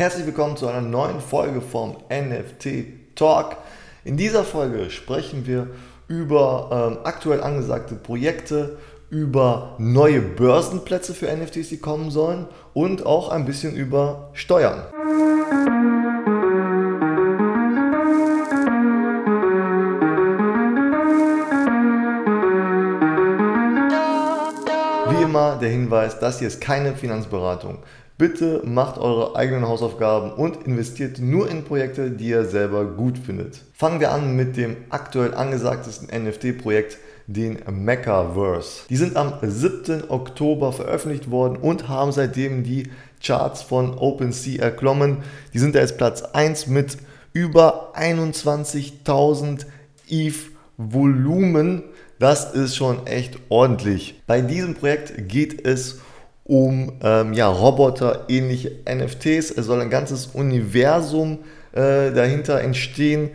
Herzlich 0.00 0.24
willkommen 0.24 0.56
zu 0.56 0.66
einer 0.66 0.80
neuen 0.80 1.20
Folge 1.20 1.60
vom 1.60 1.94
NFT 2.10 3.16
Talk. 3.16 3.58
In 4.02 4.16
dieser 4.16 4.44
Folge 4.44 4.88
sprechen 4.88 5.46
wir 5.46 5.66
über 6.08 6.70
ähm, 6.72 6.98
aktuell 7.04 7.42
angesagte 7.42 7.96
Projekte, 7.96 8.78
über 9.10 9.74
neue 9.76 10.22
Börsenplätze 10.22 11.12
für 11.12 11.26
NFTs, 11.30 11.68
die 11.68 11.80
kommen 11.80 12.10
sollen 12.10 12.46
und 12.72 13.04
auch 13.04 13.28
ein 13.28 13.44
bisschen 13.44 13.76
über 13.76 14.30
Steuern. 14.32 14.84
Der 25.60 25.70
Hinweis, 25.70 26.18
das 26.18 26.38
hier 26.38 26.48
ist 26.48 26.60
keine 26.60 26.94
Finanzberatung. 26.94 27.78
Bitte 28.18 28.60
macht 28.64 28.98
eure 28.98 29.34
eigenen 29.34 29.66
Hausaufgaben 29.66 30.32
und 30.32 30.66
investiert 30.66 31.20
nur 31.20 31.50
in 31.50 31.64
Projekte, 31.64 32.10
die 32.10 32.28
ihr 32.28 32.44
selber 32.44 32.84
gut 32.84 33.16
findet. 33.16 33.62
Fangen 33.72 33.98
wir 33.98 34.12
an 34.12 34.36
mit 34.36 34.58
dem 34.58 34.76
aktuell 34.90 35.32
angesagtesten 35.34 36.08
NFT-Projekt, 36.24 36.98
den 37.26 37.60
Mechaverse. 37.70 38.82
Die 38.90 38.96
sind 38.96 39.16
am 39.16 39.32
7. 39.40 40.10
Oktober 40.10 40.72
veröffentlicht 40.72 41.30
worden 41.30 41.56
und 41.56 41.88
haben 41.88 42.12
seitdem 42.12 42.62
die 42.62 42.90
Charts 43.22 43.62
von 43.62 43.96
OpenSea 43.96 44.62
erklommen. 44.62 45.18
Die 45.54 45.58
sind 45.58 45.74
jetzt 45.74 45.96
Platz 45.96 46.22
1 46.22 46.66
mit 46.66 46.98
über 47.32 47.94
21.000 47.96 49.64
ETH 50.08 50.34
Volumen. 50.76 51.84
Das 52.20 52.52
ist 52.52 52.76
schon 52.76 53.06
echt 53.06 53.38
ordentlich. 53.48 54.20
Bei 54.26 54.42
diesem 54.42 54.74
Projekt 54.74 55.26
geht 55.26 55.66
es 55.66 56.00
um 56.44 56.92
ähm, 57.02 57.32
ja, 57.32 57.48
Roboter, 57.48 58.26
ähnliche 58.28 58.72
NFTs. 58.86 59.50
Es 59.50 59.64
soll 59.64 59.80
ein 59.80 59.88
ganzes 59.88 60.26
Universum 60.26 61.38
äh, 61.72 62.12
dahinter 62.12 62.60
entstehen. 62.60 63.30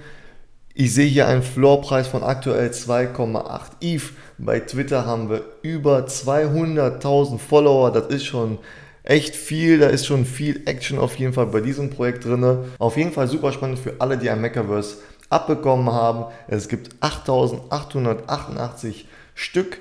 Ich 0.75 0.93
sehe 0.93 1.07
hier 1.07 1.27
einen 1.27 1.41
Floorpreis 1.41 2.07
von 2.07 2.21
aktuell 2.21 2.69
2,8 2.69 3.61
ETH. 3.81 4.03
Bei 4.37 4.59
Twitter 4.59 5.07
haben 5.07 5.31
wir 5.31 5.41
über 5.63 6.05
200.000 6.05 7.39
Follower. 7.39 7.91
Das 7.91 8.09
ist 8.09 8.25
schon 8.25 8.59
echt 9.01 9.35
viel. 9.35 9.79
Da 9.79 9.87
ist 9.87 10.05
schon 10.05 10.25
viel 10.25 10.61
Action 10.65 10.99
auf 10.99 11.15
jeden 11.15 11.33
Fall 11.33 11.47
bei 11.47 11.61
diesem 11.61 11.89
Projekt 11.89 12.25
drin. 12.25 12.59
Auf 12.77 12.97
jeden 12.97 13.13
Fall 13.13 13.27
super 13.27 13.51
spannend 13.51 13.79
für 13.79 13.95
alle, 13.97 14.15
die 14.19 14.29
ein 14.29 14.41
Mechaverse 14.41 14.97
abbekommen 15.35 15.91
haben. 15.91 16.25
Es 16.47 16.69
gibt 16.69 16.95
8.888 17.03 19.05
Stück 19.35 19.79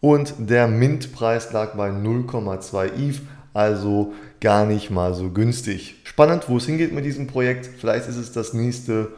und 0.00 0.34
der 0.38 0.66
Mintpreis 0.66 1.52
lag 1.52 1.74
bei 1.74 1.90
0,2 1.90 2.86
ETH, 2.86 3.20
also 3.52 4.14
gar 4.40 4.66
nicht 4.66 4.90
mal 4.90 5.14
so 5.14 5.30
günstig. 5.30 5.96
Spannend, 6.04 6.48
wo 6.48 6.56
es 6.56 6.66
hingeht 6.66 6.92
mit 6.92 7.04
diesem 7.04 7.26
Projekt. 7.26 7.68
Vielleicht 7.78 8.08
ist 8.08 8.16
es 8.16 8.32
das 8.32 8.54
nächste 8.54 9.12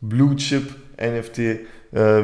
Blue 0.00 0.36
Chip 0.36 0.74
NFT, 0.96 1.38
äh, 1.38 1.58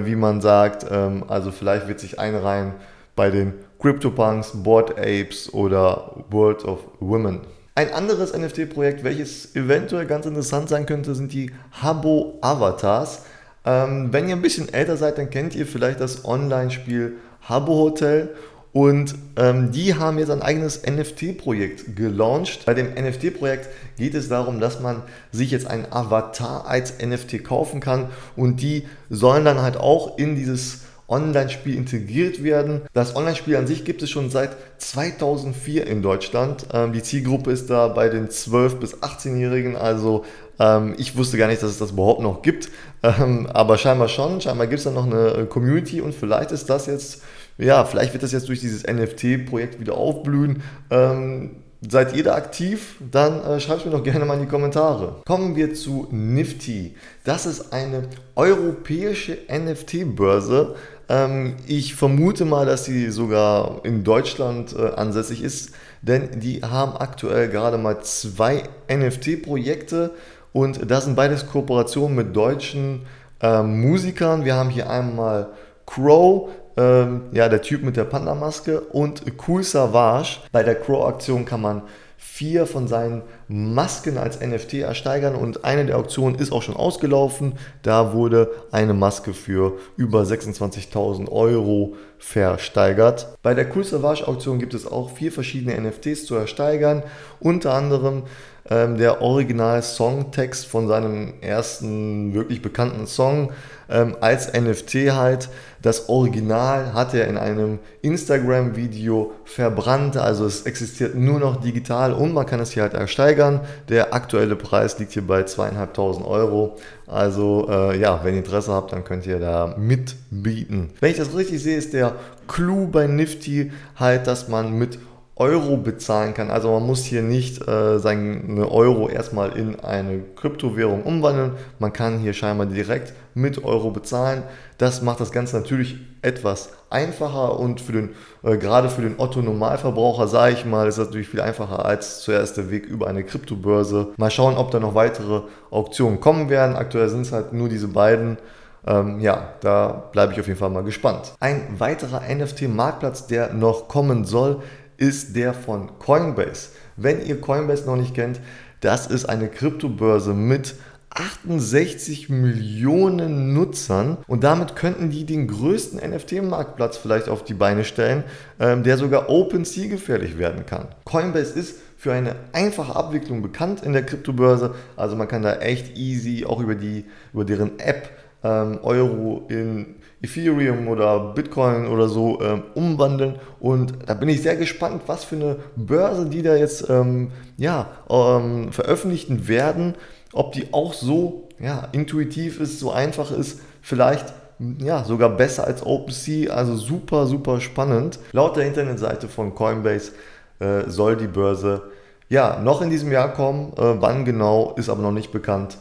wie 0.04 0.16
man 0.16 0.40
sagt. 0.40 0.86
Ähm, 0.90 1.24
also 1.28 1.52
vielleicht 1.52 1.88
wird 1.88 2.00
sich 2.00 2.18
einreihen 2.18 2.74
bei 3.14 3.30
den 3.30 3.54
CryptoPunks, 3.80 4.62
Board 4.62 4.98
Apes 4.98 5.52
oder 5.52 6.24
World 6.30 6.64
of 6.64 6.80
Women. 7.00 7.40
Ein 7.78 7.92
anderes 7.92 8.36
NFT-Projekt, 8.36 9.04
welches 9.04 9.54
eventuell 9.54 10.04
ganz 10.04 10.26
interessant 10.26 10.68
sein 10.68 10.84
könnte, 10.84 11.14
sind 11.14 11.32
die 11.32 11.52
Habbo 11.70 12.36
Avatars. 12.40 13.22
Ähm, 13.64 14.12
wenn 14.12 14.28
ihr 14.28 14.34
ein 14.34 14.42
bisschen 14.42 14.68
älter 14.74 14.96
seid, 14.96 15.16
dann 15.16 15.30
kennt 15.30 15.54
ihr 15.54 15.64
vielleicht 15.64 16.00
das 16.00 16.24
Online-Spiel 16.24 17.18
Habbo 17.42 17.74
Hotel. 17.74 18.30
Und 18.72 19.14
ähm, 19.36 19.70
die 19.70 19.94
haben 19.94 20.18
jetzt 20.18 20.32
ein 20.32 20.42
eigenes 20.42 20.82
NFT-Projekt 20.84 21.94
gelauncht. 21.94 22.66
Bei 22.66 22.74
dem 22.74 22.94
NFT-Projekt 22.94 23.68
geht 23.96 24.16
es 24.16 24.28
darum, 24.28 24.58
dass 24.58 24.80
man 24.80 25.04
sich 25.30 25.52
jetzt 25.52 25.68
einen 25.68 25.86
Avatar 25.88 26.66
als 26.66 26.94
NFT 27.00 27.44
kaufen 27.44 27.78
kann 27.78 28.08
und 28.34 28.60
die 28.60 28.88
sollen 29.08 29.44
dann 29.44 29.62
halt 29.62 29.76
auch 29.76 30.18
in 30.18 30.34
dieses 30.34 30.80
Online-Spiel 31.08 31.74
integriert 31.74 32.42
werden. 32.42 32.82
Das 32.92 33.16
Online-Spiel 33.16 33.56
an 33.56 33.66
sich 33.66 33.84
gibt 33.84 34.02
es 34.02 34.10
schon 34.10 34.30
seit 34.30 34.50
2004 34.78 35.86
in 35.86 36.02
Deutschland. 36.02 36.66
Ähm, 36.72 36.92
die 36.92 37.02
Zielgruppe 37.02 37.50
ist 37.50 37.70
da 37.70 37.88
bei 37.88 38.08
den 38.08 38.28
12- 38.28 38.76
bis 38.76 38.96
18-Jährigen, 38.96 39.76
also 39.76 40.24
ähm, 40.58 40.94
ich 40.98 41.16
wusste 41.16 41.38
gar 41.38 41.48
nicht, 41.48 41.62
dass 41.62 41.70
es 41.70 41.78
das 41.78 41.92
überhaupt 41.92 42.20
noch 42.20 42.42
gibt, 42.42 42.70
ähm, 43.02 43.46
aber 43.52 43.78
scheinbar 43.78 44.08
schon. 44.08 44.40
Scheinbar 44.40 44.66
gibt 44.66 44.78
es 44.78 44.84
da 44.84 44.90
noch 44.90 45.06
eine 45.06 45.30
äh, 45.30 45.46
Community 45.46 46.00
und 46.00 46.14
vielleicht 46.14 46.52
ist 46.52 46.68
das 46.68 46.86
jetzt, 46.86 47.22
ja, 47.56 47.84
vielleicht 47.84 48.12
wird 48.12 48.22
das 48.22 48.32
jetzt 48.32 48.48
durch 48.48 48.60
dieses 48.60 48.84
NFT-Projekt 48.86 49.80
wieder 49.80 49.94
aufblühen. 49.94 50.62
Ähm, 50.90 51.62
Seid 51.88 52.16
ihr 52.16 52.24
da 52.24 52.34
aktiv? 52.34 52.96
Dann 53.12 53.40
äh, 53.44 53.60
schreibt 53.60 53.86
mir 53.86 53.92
doch 53.92 54.02
gerne 54.02 54.24
mal 54.24 54.34
in 54.34 54.40
die 54.40 54.48
Kommentare. 54.48 55.22
Kommen 55.24 55.54
wir 55.54 55.74
zu 55.74 56.08
Nifty. 56.10 56.96
Das 57.22 57.46
ist 57.46 57.72
eine 57.72 58.08
europäische 58.34 59.38
NFT-Börse. 59.48 60.74
Ähm, 61.08 61.56
ich 61.66 61.94
vermute 61.94 62.44
mal, 62.44 62.66
dass 62.66 62.84
sie 62.84 63.10
sogar 63.10 63.80
in 63.84 64.04
Deutschland 64.04 64.74
äh, 64.76 64.94
ansässig 64.94 65.42
ist, 65.42 65.72
denn 66.02 66.40
die 66.40 66.62
haben 66.62 66.96
aktuell 66.96 67.48
gerade 67.48 67.78
mal 67.78 68.00
zwei 68.02 68.64
NFT-Projekte 68.90 70.10
und 70.52 70.90
das 70.90 71.04
sind 71.04 71.16
beides 71.16 71.46
Kooperationen 71.46 72.16
mit 72.16 72.36
deutschen 72.36 73.06
äh, 73.40 73.62
Musikern. 73.62 74.44
Wir 74.44 74.54
haben 74.54 74.70
hier 74.70 74.90
einmal 74.90 75.48
Crow, 75.86 76.50
ähm, 76.76 77.22
ja, 77.32 77.48
der 77.48 77.62
Typ 77.62 77.82
mit 77.82 77.96
der 77.96 78.04
Panda-Maske 78.04 78.80
und 78.80 79.22
Cool 79.46 79.62
Savage. 79.62 80.40
Bei 80.52 80.62
der 80.62 80.74
Crow-Aktion 80.74 81.44
kann 81.44 81.62
man 81.62 81.82
vier 82.30 82.66
von 82.66 82.86
seinen 82.86 83.22
Masken 83.48 84.16
als 84.16 84.40
NFT 84.40 84.74
ersteigern 84.74 85.34
und 85.34 85.64
eine 85.64 85.86
der 85.86 85.96
Auktionen 85.96 86.38
ist 86.38 86.52
auch 86.52 86.62
schon 86.62 86.76
ausgelaufen. 86.76 87.54
Da 87.82 88.12
wurde 88.12 88.50
eine 88.70 88.94
Maske 88.94 89.32
für 89.32 89.78
über 89.96 90.22
26.000 90.22 91.28
Euro 91.32 91.96
versteigert. 92.18 93.34
Bei 93.42 93.54
der 93.54 93.74
Cool 93.74 93.82
Savage 93.82 94.28
Auktion 94.28 94.60
gibt 94.60 94.74
es 94.74 94.86
auch 94.86 95.10
vier 95.10 95.32
verschiedene 95.32 95.80
NFTs 95.80 96.26
zu 96.26 96.36
ersteigern, 96.36 97.02
unter 97.40 97.74
anderem 97.74 98.22
ähm, 98.70 98.98
der 98.98 99.22
Original-Songtext 99.22 100.66
von 100.66 100.88
seinem 100.88 101.34
ersten 101.40 102.34
wirklich 102.34 102.62
bekannten 102.62 103.06
Song 103.06 103.52
ähm, 103.88 104.16
als 104.20 104.52
NFT 104.52 105.12
halt. 105.12 105.48
Das 105.80 106.08
Original 106.08 106.92
hat 106.92 107.14
er 107.14 107.28
in 107.28 107.38
einem 107.38 107.78
Instagram-Video 108.02 109.32
verbrannt, 109.44 110.16
also 110.16 110.44
es 110.44 110.62
existiert 110.62 111.14
nur 111.14 111.38
noch 111.38 111.60
digital 111.60 112.12
und 112.12 112.34
man 112.34 112.46
kann 112.46 112.60
es 112.60 112.72
hier 112.72 112.82
halt 112.82 112.94
ersteigern. 112.94 113.60
Der 113.88 114.12
aktuelle 114.12 114.56
Preis 114.56 114.98
liegt 114.98 115.12
hier 115.12 115.26
bei 115.26 115.44
zweieinhalbtausend 115.44 116.26
Euro. 116.26 116.76
Also 117.06 117.68
äh, 117.70 117.98
ja, 117.98 118.20
wenn 118.24 118.34
ihr 118.34 118.40
Interesse 118.40 118.72
habt, 118.72 118.92
dann 118.92 119.04
könnt 119.04 119.24
ihr 119.26 119.38
da 119.38 119.74
mitbieten. 119.78 120.90
Wenn 121.00 121.12
ich 121.12 121.16
das 121.16 121.34
richtig 121.34 121.62
sehe, 121.62 121.76
ist 121.76 121.92
der 121.92 122.16
Clou 122.48 122.88
bei 122.88 123.06
Nifty 123.06 123.70
halt, 123.96 124.26
dass 124.26 124.48
man 124.48 124.72
mit 124.72 124.98
Euro 125.38 125.76
bezahlen 125.76 126.34
kann. 126.34 126.50
Also 126.50 126.72
man 126.72 126.86
muss 126.86 127.04
hier 127.04 127.22
nicht 127.22 127.66
äh, 127.66 127.98
seine 127.98 128.70
Euro 128.70 129.08
erstmal 129.08 129.56
in 129.56 129.78
eine 129.80 130.20
Kryptowährung 130.36 131.04
umwandeln. 131.04 131.52
Man 131.78 131.92
kann 131.92 132.18
hier 132.18 132.32
scheinbar 132.32 132.66
direkt 132.66 133.12
mit 133.34 133.64
Euro 133.64 133.90
bezahlen. 133.90 134.42
Das 134.78 135.00
macht 135.00 135.20
das 135.20 135.30
Ganze 135.30 135.56
natürlich 135.56 135.96
etwas 136.22 136.70
einfacher 136.90 137.58
und 137.58 137.80
für 137.80 137.92
den, 137.92 138.10
äh, 138.42 138.56
gerade 138.56 138.88
für 138.88 139.02
den 139.02 139.14
Otto 139.18 139.40
Normalverbraucher, 139.40 140.26
sage 140.26 140.54
ich 140.54 140.64
mal, 140.64 140.88
ist 140.88 140.98
das 140.98 141.06
natürlich 141.06 141.28
viel 141.28 141.40
einfacher 141.40 141.84
als 141.84 142.20
zuerst 142.22 142.56
der 142.56 142.70
Weg 142.70 142.86
über 142.86 143.06
eine 143.06 143.22
Kryptobörse. 143.22 144.08
Mal 144.16 144.30
schauen, 144.30 144.56
ob 144.56 144.72
da 144.72 144.80
noch 144.80 144.94
weitere 144.94 145.42
Auktionen 145.70 146.20
kommen 146.20 146.50
werden. 146.50 146.74
Aktuell 146.74 147.08
sind 147.08 147.22
es 147.22 147.32
halt 147.32 147.52
nur 147.52 147.68
diese 147.68 147.88
beiden. 147.88 148.38
Ähm, 148.86 149.20
ja, 149.20 149.54
da 149.60 149.88
bleibe 150.12 150.32
ich 150.32 150.40
auf 150.40 150.46
jeden 150.46 150.58
Fall 150.58 150.70
mal 150.70 150.84
gespannt. 150.84 151.34
Ein 151.40 151.62
weiterer 151.78 152.22
NFT-Marktplatz, 152.28 153.26
der 153.26 153.52
noch 153.52 153.88
kommen 153.88 154.24
soll, 154.24 154.62
ist 154.98 155.34
der 155.34 155.54
von 155.54 155.98
Coinbase. 155.98 156.70
Wenn 156.96 157.24
ihr 157.24 157.40
Coinbase 157.40 157.86
noch 157.86 157.96
nicht 157.96 158.14
kennt, 158.14 158.40
das 158.80 159.06
ist 159.06 159.24
eine 159.24 159.48
Kryptobörse 159.48 160.34
mit 160.34 160.74
68 161.10 162.28
Millionen 162.28 163.54
Nutzern 163.54 164.18
und 164.26 164.44
damit 164.44 164.76
könnten 164.76 165.10
die 165.10 165.24
den 165.24 165.48
größten 165.48 165.98
NFT-Marktplatz 165.98 166.96
vielleicht 166.96 167.28
auf 167.28 167.44
die 167.44 167.54
Beine 167.54 167.84
stellen, 167.84 168.24
ähm, 168.60 168.82
der 168.82 168.98
sogar 168.98 169.30
OpenSea 169.30 169.88
gefährlich 169.88 170.36
werden 170.36 170.66
kann. 170.66 170.88
Coinbase 171.04 171.58
ist 171.58 171.76
für 171.96 172.12
eine 172.12 172.36
einfache 172.52 172.94
Abwicklung 172.94 173.42
bekannt 173.42 173.82
in 173.82 173.92
der 173.92 174.04
Kryptobörse, 174.04 174.74
also 174.96 175.16
man 175.16 175.26
kann 175.28 175.42
da 175.42 175.56
echt 175.56 175.96
easy 175.96 176.44
auch 176.44 176.60
über, 176.60 176.74
die, 176.74 177.06
über 177.32 177.44
deren 177.44 177.78
App 177.80 178.10
ähm, 178.48 178.78
Euro 178.82 179.42
in 179.48 179.96
Ethereum 180.22 180.88
oder 180.88 181.32
Bitcoin 181.34 181.86
oder 181.86 182.08
so 182.08 182.40
ähm, 182.40 182.62
umwandeln. 182.74 183.36
Und 183.60 183.94
da 184.06 184.14
bin 184.14 184.28
ich 184.28 184.42
sehr 184.42 184.56
gespannt, 184.56 185.02
was 185.06 185.24
für 185.24 185.36
eine 185.36 185.56
Börse 185.76 186.26
die 186.26 186.42
da 186.42 186.56
jetzt 186.56 186.88
ähm, 186.88 187.30
ja, 187.56 187.88
ähm, 188.08 188.72
veröffentlichen 188.72 189.48
werden. 189.48 189.94
Ob 190.32 190.52
die 190.52 190.72
auch 190.72 190.92
so 190.92 191.48
ja, 191.60 191.88
intuitiv 191.92 192.60
ist, 192.60 192.80
so 192.80 192.90
einfach 192.90 193.30
ist, 193.30 193.60
vielleicht 193.80 194.32
ja, 194.80 195.04
sogar 195.04 195.30
besser 195.30 195.66
als 195.66 195.84
OpenSea. 195.84 196.52
Also 196.52 196.76
super, 196.76 197.26
super 197.26 197.60
spannend. 197.60 198.18
Laut 198.32 198.56
der 198.56 198.66
Internetseite 198.66 199.28
von 199.28 199.54
Coinbase 199.54 200.12
äh, 200.58 200.88
soll 200.88 201.16
die 201.16 201.28
Börse 201.28 201.82
ja, 202.28 202.60
noch 202.60 202.82
in 202.82 202.90
diesem 202.90 203.12
Jahr 203.12 203.32
kommen. 203.32 203.72
Äh, 203.76 204.00
wann 204.00 204.24
genau, 204.24 204.74
ist 204.76 204.88
aber 204.88 205.02
noch 205.02 205.12
nicht 205.12 205.32
bekannt. 205.32 205.78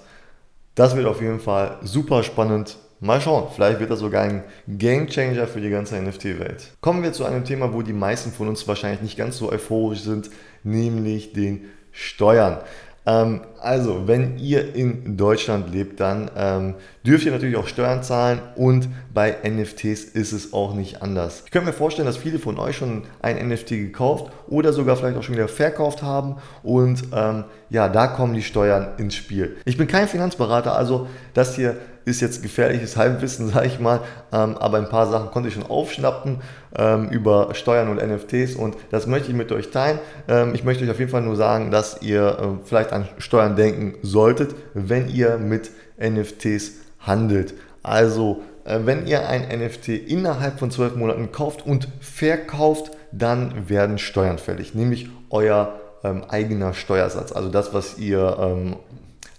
Das 0.77 0.95
wird 0.95 1.07
auf 1.07 1.21
jeden 1.24 1.39
Fall 1.39 1.79
super 1.81 2.21
spannend. 2.21 2.77
Mal 3.00 3.19
schauen, 3.19 3.47
vielleicht 3.53 3.79
wird 3.79 3.89
das 3.89 3.97
sogar 3.97 4.21
ein 4.21 4.44
Game 4.68 5.07
Changer 5.07 5.47
für 5.47 5.59
die 5.59 5.71
ganze 5.71 6.00
NFT-Welt. 6.00 6.68
Kommen 6.81 7.01
wir 7.01 7.13
zu 7.13 7.25
einem 7.25 7.45
Thema, 7.45 7.74
wo 7.74 7.81
die 7.81 7.94
meisten 7.94 8.31
von 8.31 8.47
uns 8.47 8.68
wahrscheinlich 8.68 9.01
nicht 9.01 9.18
ganz 9.18 9.39
so 9.39 9.51
euphorisch 9.51 10.01
sind, 10.01 10.29
nämlich 10.63 11.33
den 11.33 11.65
Steuern. 11.91 12.59
Ähm, 13.07 13.41
also, 13.62 14.07
wenn 14.07 14.38
ihr 14.38 14.75
in 14.75 15.18
Deutschland 15.18 15.71
lebt, 15.74 16.00
dann 16.00 16.30
ähm, 16.36 16.75
dürft 17.06 17.25
ihr 17.25 17.31
natürlich 17.31 17.56
auch 17.56 17.68
Steuern 17.68 18.04
zahlen 18.04 18.39
und 18.56 18.89
bei 19.13 19.36
NFTs 19.44 20.04
ist 20.04 20.31
es 20.31 20.54
auch 20.54 20.74
nicht 20.74 21.01
anders. 21.01 21.44
Ich 21.45 21.51
könnte 21.51 21.68
mir 21.68 21.74
vorstellen, 21.74 22.06
dass 22.06 22.18
viele 22.18 22.39
von 22.39 22.59
euch 22.59 22.77
schon 22.77 23.04
ein 23.21 23.48
NFT 23.48 23.69
gekauft 23.69 24.31
oder 24.48 24.74
sogar 24.74 24.95
vielleicht 24.95 25.18
auch 25.18 25.24
schon 25.24 25.36
wieder 25.36 25.48
verkauft 25.48 26.04
haben 26.04 26.36
und 26.63 27.04
ähm, 27.13 27.45
ja, 27.69 27.89
da 27.89 28.07
kommen 28.07 28.33
die 28.33 28.44
Steuern 28.44 28.89
ins 28.98 29.15
Spiel. 29.15 29.57
Ich 29.65 29.77
bin 29.77 29.88
kein 29.88 30.07
Finanzberater, 30.07 30.75
also 30.75 31.07
das 31.33 31.56
hier 31.56 31.77
ist 32.07 32.21
jetzt 32.21 32.42
gefährliches 32.42 32.95
Halbwissen, 32.95 33.50
sage 33.54 33.68
ich 33.68 33.80
mal, 33.80 34.00
ähm, 34.31 34.57
aber 34.57 34.77
ein 34.77 34.89
paar 34.89 35.07
Sachen 35.07 35.30
konnte 35.30 35.50
ich 35.50 35.56
schon 35.56 35.65
aufschnappen 35.65 36.38
ähm, 36.75 37.09
über 37.09 37.54
Steuern 37.54 37.89
und 37.89 37.98
NFTs 37.98 38.56
und 38.56 38.77
das 38.92 39.07
möchte 39.07 39.30
ich 39.30 39.36
mit 39.36 39.51
euch 39.51 39.71
teilen. 39.71 40.00
Ähm, 40.27 40.56
ich 40.56 40.63
möchte 40.63 40.83
euch 40.86 40.92
auf 40.92 41.00
jeden 41.00 41.12
Fall 41.12 41.21
nur 41.21 41.36
sagen, 41.36 41.69
dass 41.69 42.01
ihr 42.01 42.38
äh, 42.39 42.65
vielleicht 42.65 42.94
an 42.94 43.07
Steuern 43.18 43.46
denken 43.55 43.95
solltet, 44.01 44.55
wenn 44.73 45.09
ihr 45.09 45.38
mit 45.38 45.71
NFTs 45.99 46.73
handelt. 46.99 47.53
Also, 47.83 48.41
äh, 48.65 48.79
wenn 48.83 49.07
ihr 49.07 49.27
ein 49.27 49.47
NFT 49.47 49.89
innerhalb 49.89 50.59
von 50.59 50.71
zwölf 50.71 50.95
Monaten 50.95 51.31
kauft 51.31 51.65
und 51.65 51.88
verkauft, 51.99 52.91
dann 53.11 53.69
werden 53.69 53.97
Steuern 53.97 54.38
fällig, 54.38 54.75
nämlich 54.75 55.09
euer 55.29 55.79
ähm, 56.03 56.23
eigener 56.27 56.73
Steuersatz, 56.73 57.31
also 57.31 57.49
das, 57.49 57.73
was 57.73 57.97
ihr 57.97 58.38
ähm, 58.39 58.75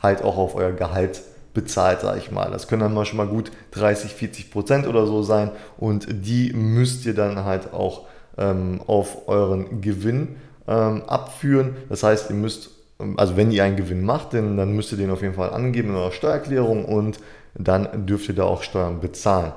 halt 0.02 0.22
auch 0.22 0.38
auf 0.38 0.55
euer 0.55 0.72
Gehalt 0.72 1.22
bezahlt, 1.55 2.00
sage 2.00 2.19
ich 2.19 2.31
mal. 2.31 2.50
Das 2.50 2.69
können 2.69 2.82
dann 2.82 2.94
mal 2.94 3.05
schon 3.05 3.16
mal 3.16 3.26
gut 3.26 3.50
30, 3.72 4.14
40 4.14 4.50
Prozent 4.50 4.87
oder 4.87 5.06
so 5.06 5.22
sein 5.22 5.50
und 5.76 6.06
die 6.08 6.52
müsst 6.52 7.05
ihr 7.05 7.14
dann 7.14 7.44
halt 7.44 7.72
auch 7.72 8.06
ähm, 8.37 8.81
auf 8.87 9.28
euren 9.28 9.81
Gewinn 9.81 10.37
ähm, 10.69 11.02
abführen. 11.06 11.76
Das 11.88 12.02
heißt, 12.02 12.31
ihr 12.31 12.37
müsst, 12.37 12.70
also 13.17 13.37
wenn 13.37 13.50
ihr 13.50 13.65
einen 13.65 13.77
Gewinn 13.77 14.05
macht, 14.05 14.35
dann, 14.35 14.56
dann 14.56 14.75
müsst 14.75 14.93
ihr 14.93 14.99
den 14.99 15.11
auf 15.11 15.23
jeden 15.23 15.35
Fall 15.35 15.50
angeben 15.50 15.91
in 15.91 15.97
eurer 15.97 16.12
Steuererklärung 16.12 16.85
und 16.85 17.21
dann 17.55 18.06
dürft 18.06 18.29
ihr 18.29 18.35
da 18.35 18.45
auch 18.45 18.62
Steuern 18.62 19.00
bezahlen. 19.00 19.53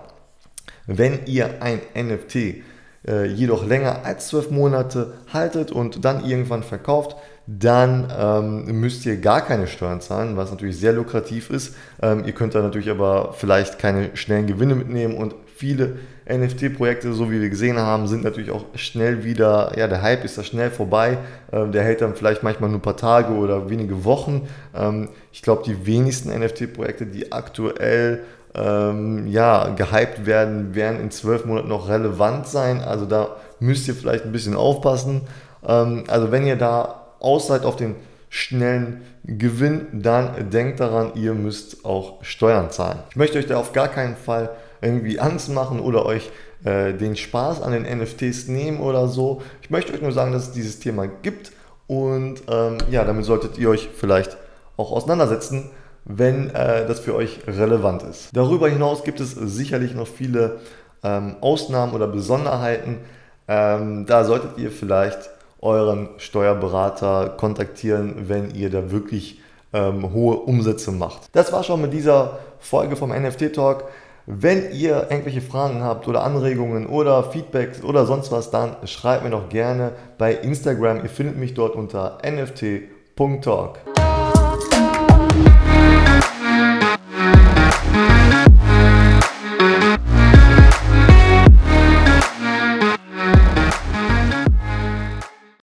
Wenn 0.88 1.26
ihr 1.26 1.62
ein 1.62 1.82
NFT 1.96 2.64
äh, 3.08 3.26
jedoch 3.26 3.66
länger 3.66 4.06
als 4.06 4.28
zwölf 4.28 4.52
Monate 4.52 5.14
haltet 5.32 5.72
und 5.72 6.06
dann 6.06 6.24
irgendwann 6.24 6.64
verkauft, 6.64 7.16
dann 7.48 8.12
ähm, 8.16 8.80
müsst 8.80 9.06
ihr 9.06 9.18
gar 9.18 9.42
keine 9.42 9.68
Steuern 9.68 10.02
zahlen, 10.02 10.38
was 10.38 10.52
natürlich 10.52 10.78
sehr 10.78 10.94
lukrativ 10.94 11.50
ist. 11.50 11.76
Ähm, 12.02 12.24
ihr 12.26 12.34
könnt 12.34 12.56
da 12.56 12.62
natürlich 12.62 12.90
aber 12.90 13.34
vielleicht 13.34 13.80
keine 13.80 14.16
schnellen 14.16 14.48
Gewinne 14.48 14.76
mitnehmen 14.76 15.16
und 15.16 15.36
viele 15.62 16.00
NFT-Projekte, 16.28 17.14
so 17.14 17.30
wie 17.30 17.40
wir 17.40 17.50
gesehen 17.50 17.78
haben, 17.78 18.08
sind 18.08 18.24
natürlich 18.24 18.50
auch 18.50 18.66
schnell 18.74 19.24
wieder, 19.24 19.74
ja, 19.78 19.88
der 19.88 20.02
Hype 20.02 20.26
ist 20.26 20.36
da 20.40 20.44
schnell 20.44 20.72
vorbei. 20.72 21.20
Ähm, 21.54 21.72
der 21.72 21.84
hält 21.84 22.02
dann 22.02 22.16
vielleicht 22.16 22.42
manchmal 22.42 22.72
nur 22.72 22.80
ein 22.80 22.82
paar 22.82 22.98
Tage 22.98 23.34
oder 23.34 23.70
wenige 23.70 24.04
Wochen. 24.04 24.48
Ähm, 24.76 25.10
ich 25.32 25.44
glaube, 25.44 25.62
die 25.64 25.86
wenigsten 25.86 26.30
NFT-Projekte, 26.30 27.06
die 27.06 27.32
aktuell 27.32 28.24
ähm, 28.56 29.28
ja, 29.28 29.70
gehypt 29.70 30.26
werden, 30.26 30.74
werden 30.74 31.00
in 31.00 31.12
zwölf 31.12 31.46
Monaten 31.46 31.70
noch 31.70 31.88
relevant 31.88 32.48
sein. 32.48 32.82
Also 32.82 33.06
da 33.06 33.36
müsst 33.60 33.88
ihr 33.88 33.94
vielleicht 33.94 34.26
ein 34.26 34.32
bisschen 34.32 34.56
aufpassen. 34.56 35.22
Ähm, 35.64 36.06
also 36.08 36.32
wenn 36.32 36.48
ihr 36.48 36.56
da 36.56 37.06
aus 37.20 37.48
seid 37.48 37.66
auf 37.66 37.76
den 37.76 37.96
schnellen 38.30 39.02
Gewinn, 39.26 39.86
dann 39.92 40.50
denkt 40.50 40.80
daran, 40.80 41.12
ihr 41.14 41.36
müsst 41.36 41.86
auch 41.86 42.24
Steuern 42.24 42.72
zahlen. 42.72 42.98
Ich 43.12 43.16
möchte 43.16 43.38
euch 43.38 43.46
da 43.46 43.58
auf 43.58 43.74
gar 43.74 43.90
keinen 43.90 44.16
Fall 44.16 44.50
irgendwie 44.82 45.20
Angst 45.20 45.50
machen 45.50 45.80
oder 45.80 46.06
euch 46.06 46.32
äh, 46.64 46.94
den 46.94 47.16
Spaß 47.16 47.62
an 47.62 47.72
den 47.72 47.84
NFTs 47.84 48.48
nehmen 48.48 48.80
oder 48.80 49.08
so. 49.08 49.42
Ich 49.62 49.70
möchte 49.70 49.94
euch 49.94 50.02
nur 50.02 50.12
sagen, 50.12 50.32
dass 50.32 50.48
es 50.48 50.52
dieses 50.52 50.80
Thema 50.80 51.08
gibt 51.08 51.52
und 51.88 52.44
ähm, 52.50 52.78
ja, 52.90 53.04
damit 53.04 53.26
solltet 53.26 53.58
ihr 53.58 53.70
euch 53.70 53.90
vielleicht 53.96 54.38
auch 54.78 54.92
auseinandersetzen, 54.92 55.70
wenn 56.06 56.50
äh, 56.52 56.88
das 56.88 57.00
für 57.00 57.16
euch 57.16 57.40
relevant 57.48 58.04
ist. 58.04 58.30
Darüber 58.34 58.70
hinaus 58.70 59.04
gibt 59.04 59.20
es 59.20 59.32
sicherlich 59.32 59.94
noch 59.94 60.08
viele 60.08 60.60
ähm, 61.04 61.36
Ausnahmen 61.42 61.94
oder 61.94 62.08
Besonderheiten. 62.08 63.00
Ähm, 63.48 64.06
da 64.06 64.24
solltet 64.24 64.58
ihr 64.58 64.72
vielleicht 64.72 65.30
euren 65.62 66.10
Steuerberater 66.18 67.36
kontaktieren, 67.38 68.30
wenn 68.30 68.54
ihr 68.56 68.70
da 68.70 68.92
wirklich 68.92 69.42
ähm, 69.74 70.14
hohe 70.14 70.38
Umsätze 70.38 70.92
macht. 70.92 71.24
Das 71.34 71.52
war 71.54 71.64
schon 71.64 71.82
mit 71.82 71.94
dieser 71.94 72.40
Folge 72.60 72.96
vom 72.96 73.10
NFT 73.10 73.54
Talk. 73.54 73.86
Wenn 74.34 74.72
ihr 74.72 75.08
irgendwelche 75.10 75.42
Fragen 75.42 75.84
habt 75.84 76.08
oder 76.08 76.24
Anregungen 76.24 76.88
oder 76.88 77.22
Feedbacks 77.22 77.84
oder 77.84 78.06
sonst 78.06 78.32
was, 78.32 78.50
dann 78.50 78.78
schreibt 78.86 79.26
mir 79.26 79.30
doch 79.30 79.50
gerne 79.50 79.92
bei 80.18 80.34
Instagram. 80.34 81.04
Ihr 81.04 81.10
findet 81.10 81.38
mich 81.38 81.54
dort 81.54 81.76
unter 81.76 82.20
nft.talk. 82.24 83.91